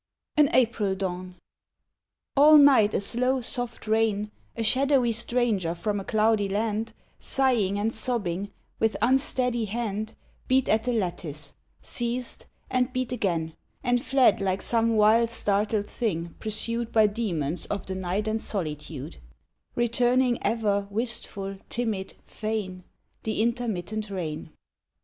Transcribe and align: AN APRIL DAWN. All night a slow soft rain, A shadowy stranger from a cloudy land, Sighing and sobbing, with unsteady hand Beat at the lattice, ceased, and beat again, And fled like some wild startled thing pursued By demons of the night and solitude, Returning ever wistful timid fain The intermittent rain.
AN 0.35 0.49
APRIL 0.55 0.95
DAWN. 0.95 1.35
All 2.35 2.57
night 2.57 2.91
a 2.95 2.99
slow 2.99 3.39
soft 3.39 3.85
rain, 3.85 4.31
A 4.57 4.63
shadowy 4.63 5.11
stranger 5.11 5.75
from 5.75 5.99
a 5.99 6.03
cloudy 6.03 6.49
land, 6.49 6.93
Sighing 7.19 7.77
and 7.77 7.93
sobbing, 7.93 8.51
with 8.79 8.97
unsteady 8.99 9.65
hand 9.65 10.15
Beat 10.47 10.67
at 10.67 10.85
the 10.85 10.93
lattice, 10.93 11.53
ceased, 11.83 12.47
and 12.67 12.91
beat 12.91 13.11
again, 13.11 13.53
And 13.83 14.01
fled 14.03 14.41
like 14.41 14.63
some 14.63 14.95
wild 14.95 15.29
startled 15.29 15.87
thing 15.87 16.33
pursued 16.39 16.91
By 16.91 17.05
demons 17.05 17.67
of 17.67 17.85
the 17.85 17.93
night 17.93 18.27
and 18.27 18.41
solitude, 18.41 19.17
Returning 19.75 20.39
ever 20.41 20.87
wistful 20.89 21.57
timid 21.69 22.15
fain 22.23 22.85
The 23.21 23.39
intermittent 23.39 24.09
rain. 24.09 24.49